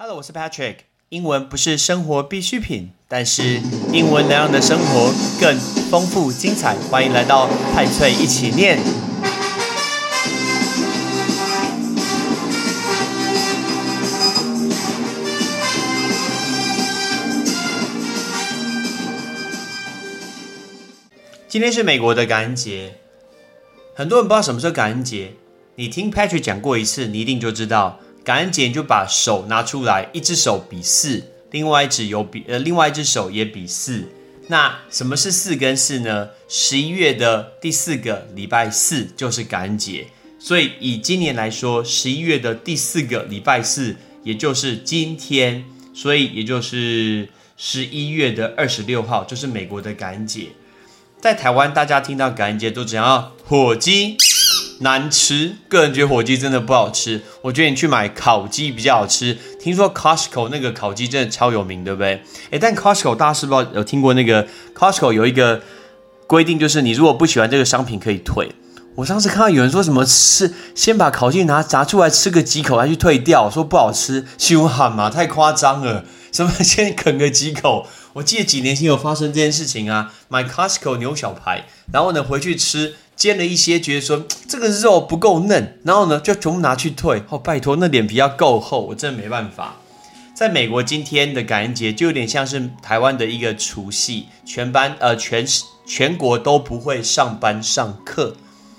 [0.00, 0.76] Hello，我是 Patrick。
[1.08, 3.60] 英文不是生活必需品，但是
[3.92, 5.58] 英文能让你的生活更
[5.90, 6.76] 丰富精彩。
[6.88, 8.78] 欢迎来到派翠一起念。
[21.48, 22.94] 今天是美国的感恩节，
[23.96, 25.32] 很多人不知道什么时候感恩节。
[25.74, 27.98] 你听 Patrick 讲过一次，你一定就知道。
[28.24, 34.04] 感恩节就把手拿出来，一只手比四，另外一只有比呃，另外一只手也比四。
[34.48, 36.28] 那什么是四跟四呢？
[36.48, 40.06] 十一月的第四个礼拜四就是感恩节，
[40.38, 45.64] 所以以今年来说，十一月的第四个礼拜四，也就是今天，
[45.94, 50.48] 所以也就是十一月的二十六号，就是美国的感恩节。
[51.20, 54.16] 在台湾，大家听到感恩节都讲要火鸡。
[54.80, 57.20] 难吃，个人觉得火鸡真的不好吃。
[57.42, 59.36] 我觉得你去买烤鸡比较好吃。
[59.60, 62.22] 听说 Costco 那个烤鸡真的超有名，对不对？
[62.50, 65.60] 诶，但 Costco 大家是不是有听过那个 Costco 有一个
[66.28, 68.52] 规定，就是你如果不喜欢这个商品可以退。
[68.94, 76.04] 我上次看到有人说什么吃，先把烤鸡拿炸出来吃个几口，再去退掉，说不好吃，羞喊嘛，太夸张了。
[76.30, 77.86] 什么先啃个几口？
[78.12, 82.94] 我记得几年前有发生这件事情啊，买 Costco 牛小排，然后呢回去吃。
[83.18, 87.24] 煎了一些，觉得说 这个肉不够嫩，然后呢就全部拿去退。
[87.28, 89.74] 哦，拜托，那脸皮要够厚，我真的没办法。
[90.32, 95.44] 在美国，今天的感恩节就有点像是台湾的一个除夕，全班呃全
[95.84, 98.36] 全国都不会上班上课，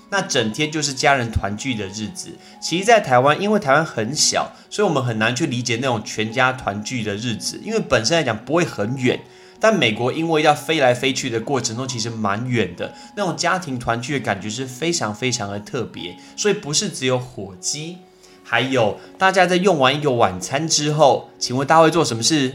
[0.08, 2.30] 那整天就是家人团聚的日子。
[2.62, 9.20] 其实，在台湾，因为台湾很小，所以我们很难去理解那种全家团聚的日子，因为本身来讲不会很远。
[9.60, 16.16] 但美国因为要飞来飞去的过程中，其实蛮远的，那种家庭团聚的感觉是非常非常的特别。
[16.36, 17.98] 所以不是只有火鸡，
[18.42, 22.54] 还有大家在用完一个晚餐之后，请问大家会做什么事？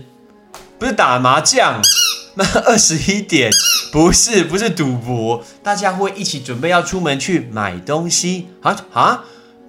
[0.77, 1.81] 不是打麻将，
[2.35, 3.49] 那 二十一点
[3.91, 9.23] 不是不是赌博，大家会一起准备要出门去买东西啊啊！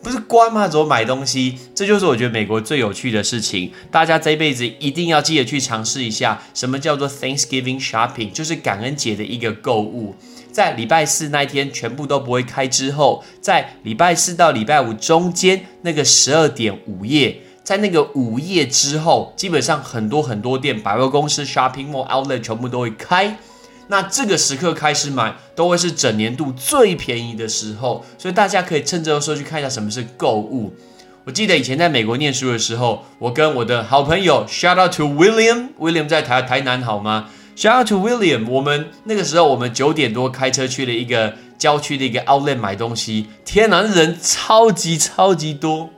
[0.07, 0.69] 不是关吗？
[0.69, 1.59] 怎么买东西？
[1.75, 3.73] 这就是我觉得美国最有趣的事情。
[3.91, 10.15] 大家这辈子一定要记得去尝试一下，什么叫做 Thanksgiving shopping，就是感恩节的一个购物。
[10.53, 23.37] 在礼拜四那一天全部都不会开之后，在礼拜四到礼拜五中间那个十二点午夜，在那个午夜之后，基本上很多很多店、百货公司、shopping mall、outlet 全部都会开。
[23.89, 30.75] 那这个时刻开始买，都会是整年度最便宜的时候，所以大家可以趁这个时候去看一下什么是购物。
[31.25, 45.91] 我记得以前在美国念书的时候，我跟我的好朋友 Shout out to William，William 在台台南好吗？Shout out to William，我们那个时候我们九点多开车去了一个郊区的一个 Outlet 买东西，天哪，人超级超级多。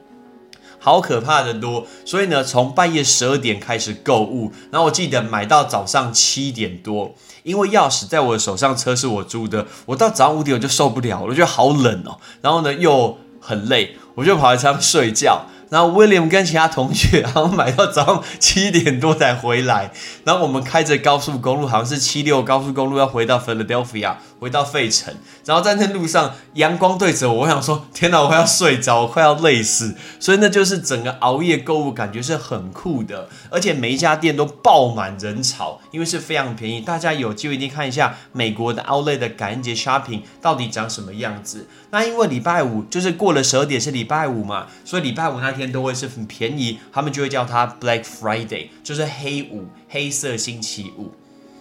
[0.88, 15.44] 好可怕的多，所以呢，从半夜十二点开始购物，然后我记得买到早上七点多，因为钥匙在我的手上，车是我租的，我到早上五点我就受不了，我觉得好冷哦，然后呢又很累，我就跑来车上睡觉。
[15.71, 19.91] 然后 William 跟其他同学，然后买到早上七点多才回来。
[20.25, 25.15] 然后我们开着高速公路，好像是七六高速公路，要回到 Philadelphia，回到费城。
[25.45, 29.95] 然后在那路上，阳光对着我，我想说：天哪，我快要睡着，我快要累死。
[30.19, 33.28] 所以那就是整个熬夜购物，感觉是很酷的。
[33.51, 36.81] 而且每一家店都爆满人潮，因为是非常便宜。
[36.81, 41.67] 大家有机会一定看一下美国的 Outlet 的感恩节 shopping 到底长什么样子。
[41.91, 51.13] 那因为礼拜五就是过了十二点是礼拜五嘛，所以礼拜五那天都会是很便宜，他们就会叫它 Black Friday，就是黑五，黑色星期五。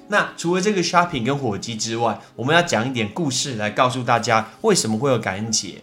[0.09, 5.81] 那除了这个 shopping 跟火鸡之外，我们要讲一点故事来告诉大家为什么会有感恩节。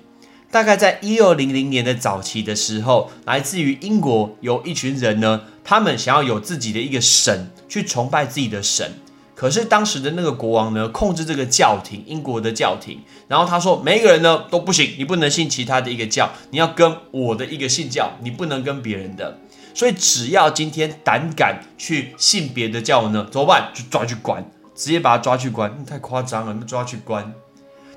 [0.50, 8.92] 大概在一六零零年的早期的时候，来自于英国有一群人呢，他们想要有自己的一个神，去崇拜自己的神。
[9.34, 13.00] 可是当时的那个国王呢，控制这个教廷，英国的教廷。
[13.26, 19.38] 然后他说，每一个人呢都不行，你不能信其他的一个教，你要跟我的一个信教，你不能跟别人的。
[19.74, 23.72] 所以只要今天胆敢去信别的教呢，怎么办？
[23.74, 25.84] 就抓去关，直接把他抓去关。
[25.84, 27.34] 太夸张了，抓去关。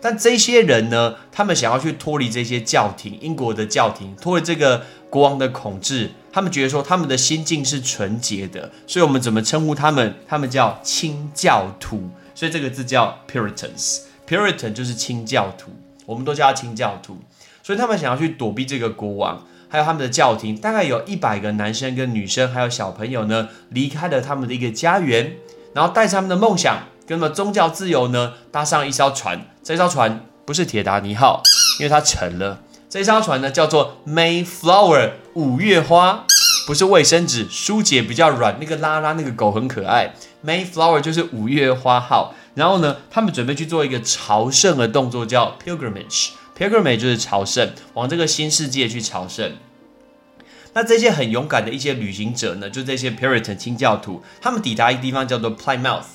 [0.01, 6.09] 但这些人呢，他们想要去脱离这些教廷，英国的教廷，脱离这个国王的统治。
[6.37, 10.13] 他们觉得说他们的心境是纯洁的，所以我们怎么称呼他们？
[10.27, 14.01] 他们叫清教徒，所以这个字叫 Puritans。
[14.27, 15.71] Puritan 就是清教徒，
[16.05, 17.17] 我们都叫他清教徒。
[17.63, 25.37] 所以他们想要去躲避这个国王，还有他们的教廷，大概有一百个男生跟女生，还有小朋友呢，离开了他们的一个家园，
[25.73, 29.43] 然后带着他们的梦想跟什么宗教自由呢，搭上一艘船。
[29.63, 31.41] 这艘船不是铁达尼号，
[31.79, 32.61] 因为它沉了。
[32.97, 36.25] 这艘船呢叫做 Mayflower 五月花，
[36.65, 38.57] 不是卫生纸，舒洁比较软。
[38.59, 40.15] 那个拉拉那个狗很可爱。
[40.43, 42.33] Mayflower 就是五月花号。
[42.55, 46.29] 然后呢，他们准备去做一个朝圣的动作，叫 pilgrimage。
[46.57, 49.51] pilgrimage 就是朝圣，往这个新世界去朝圣。
[50.73, 56.05] 那这些很勇敢的一些旅行者呢，就这些 Puritan 清教徒，他们抵达一个地方叫做 Plymouth。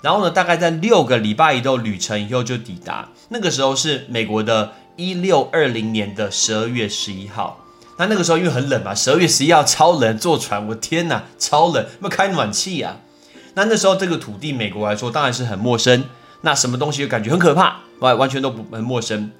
[0.00, 3.10] 然后呢，大概在六个礼拜一的旅程以后就抵达。
[3.28, 7.64] 那个时候是美国的一六二零年的十二月十一号。
[7.98, 12.96] 那那个时候因为很冷嘛，十二月十一号超冷，坐船，我天哪，超冷，要开暖气呀。
[13.54, 16.04] 那那时候这个土地，美国来说当然是很陌生。
[16.40, 19.30] 那什么东西就感觉很可怕，完完全都不很陌生。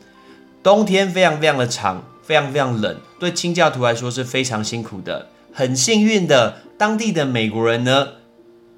[0.62, 5.28] 冬天非常非常的长，非常非常冷，对清教徒来说是非常辛苦的。
[5.52, 8.08] 很幸运的，当地的美国人呢，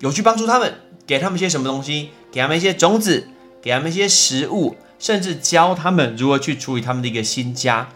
[0.00, 0.73] 有去帮助他们，
[1.06, 2.11] 给他们些什么东西？
[2.32, 3.29] 给他们一些种子，
[3.61, 7.88] 给他们一些食物，甚至教他们如何去处理他们的一个新家，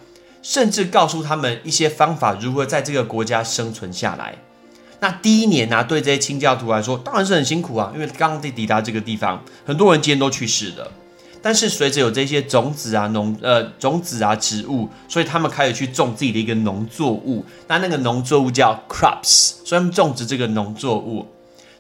[0.43, 4.37] 甚至告诉他们一些方法，如何在这个国家生存下来。
[5.01, 10.91] 那第一年呢，对这些清教徒来说，当然是很辛苦啊，因为刚刚在抵达这个地方，很多人今天都去世了。
[11.41, 17.45] 但是随着有这些种子啊、农呃种子啊、植物，所以他们开始去种自己的一个农作物。
[17.69, 21.25] 那那个农作物叫 crops，所以他们种植这个农作物，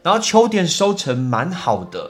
[0.04, 2.08] 然后秋天收成蛮好的。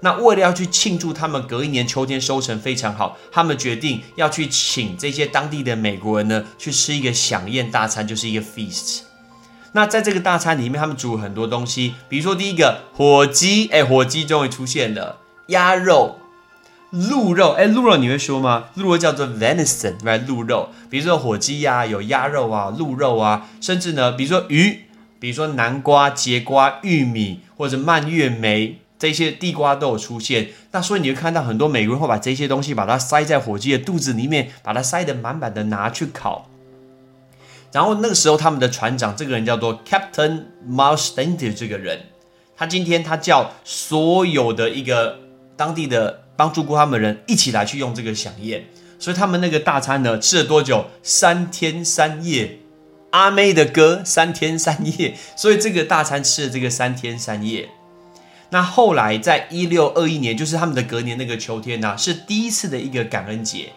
[0.00, 9.00] 那为了要去庆祝他们隔一年秋天收成非常好，他们决定要去请这些当地的美国人呢，去吃一个飨宴大餐，就是一个 feast。
[9.72, 16.18] 那在这个大餐里面，他们煮很多东西，比如说第一个火鸡，哎，火鸡终于出现了，鸭肉、
[16.90, 18.66] 鹿肉，哎，鹿肉你会说吗？
[18.74, 24.84] 鹿肉叫做 venison，来鹿肉，比如说火鸡呀，有鸭肉啊，鹿肉啊，甚至呢，比如说鱼，
[25.18, 30.48] 比如说南瓜、节瓜、玉米或者蔓越莓这些地瓜都有出现。
[30.72, 36.48] 那所以你会看到很多美国人会把这些东西把它塞在火鸡的肚子里面，把它塞得满满的拿去烤。
[37.72, 42.00] 然后那个时候，他们的船长这个人叫做 Captain Mark Stanton 这个人，
[42.56, 45.18] 他今天他叫所有的一个
[45.56, 48.64] 当地的帮助过他们人一起来去用这个响宴，
[48.98, 50.86] 所以他们那个大餐呢吃了多久？
[51.02, 52.60] 三天三夜。
[53.10, 57.70] 阿妹的歌三天三夜，所以这个大餐吃了这个三天三夜。
[58.50, 63.72] 那后来在一六二一年，就是他们的隔年那个秋天呢，是第一次的一个感恩节。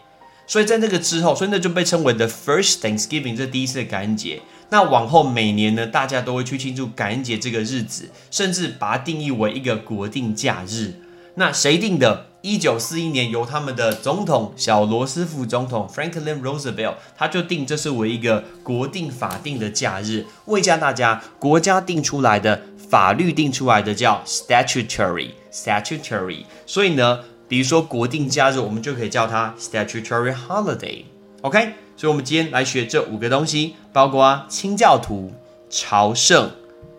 [0.45, 4.41] 所以在那个之后，所以那就被称为 the first Thanksgiving，这第一次的感恩节。
[4.69, 10.93] 那往后每年呢，大家都会去庆祝感恩节这个日子，甚至把它定义为一个国定假日。
[11.35, 12.27] 那谁定的？
[12.41, 26.45] 一九四一年由他们的总统小罗斯福总统 Franklin Roosevelt，他就定这是为一个国定法定的假日，为加大家国家定出来的法律定出来的叫 statutory statutory。
[26.65, 27.19] 所以呢。
[27.49, 31.73] 比如说国定假日，我们就可以叫它 statutory holiday，OK？
[31.97, 35.33] 所以，我们今天来学这五个东西，包括清教徒、
[35.67, 36.51] 朝圣、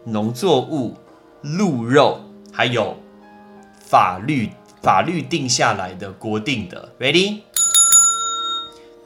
[0.07, 0.97] 农作物、
[1.43, 2.23] 鹿肉，
[2.53, 2.97] 还有
[3.79, 4.51] 法律
[4.83, 6.89] 法律定下来的国定的。
[6.99, 7.43] Ready？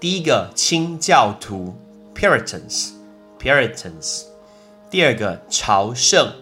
[0.00, 1.76] 第一个清教徒
[2.14, 4.22] Puritans，Puritans。
[4.88, 6.32] 第二个朝圣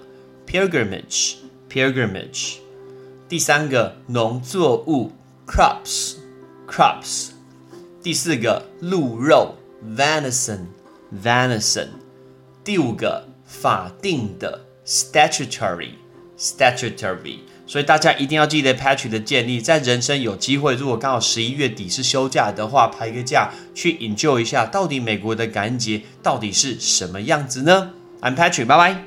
[0.46, 2.56] Pilgrimage，Pilgrimage。
[3.28, 5.12] 第三个农作物
[5.46, 7.28] ，crops，crops。
[8.02, 9.54] 第四个鹿肉
[9.96, 11.86] ，venison，venison。
[12.64, 17.38] 第五个法定的，statutory，statutory。
[17.66, 29.06] 所以大家一定要记得 Patrick 的建议，在人生有机会，如果刚好十一月底是休假的话，排个假去研究一下，到底美国的感恩节到底是什么样子呢？I'm Patrick，拜拜。